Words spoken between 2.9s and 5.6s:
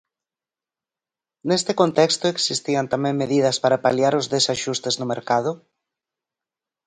tamén medidas para paliar os desaxustes no mercado?